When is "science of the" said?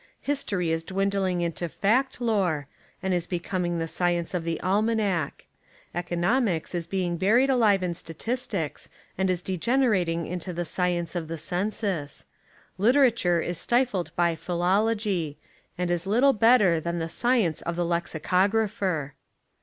3.87-4.59, 10.65-11.37, 17.07-17.85